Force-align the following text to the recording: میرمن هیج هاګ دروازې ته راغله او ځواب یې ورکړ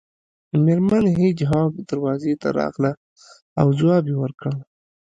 میرمن 0.63 1.03
هیج 1.17 1.39
هاګ 1.51 1.71
دروازې 1.89 2.33
ته 2.41 2.47
راغله 2.59 2.91
او 3.59 3.67
ځواب 3.79 4.03
یې 4.11 4.15
ورکړ 4.19 4.51